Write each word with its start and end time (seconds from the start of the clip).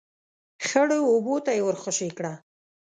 ،خړو 0.67 0.99
اوبو 1.11 1.35
ته 1.45 1.51
يې 1.55 1.61
ور 1.65 1.75
خوشی 1.81 2.09
کړه. 2.17 2.33